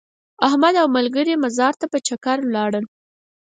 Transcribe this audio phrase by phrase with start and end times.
[0.47, 2.85] احمد او ملګري مزار ته په چکر ولاړل.